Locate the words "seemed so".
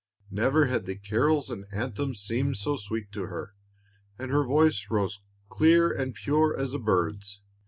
2.21-2.75